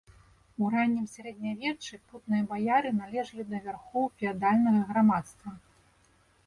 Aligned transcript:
У 0.63 0.69
раннім 0.75 1.03
сярэднявеччы 1.15 1.99
путныя 2.13 2.47
баяры 2.55 2.89
належалі 3.01 3.43
да 3.51 3.57
вярхоў 3.67 4.05
феадальнага 4.25 4.81
грамадства. 4.91 5.49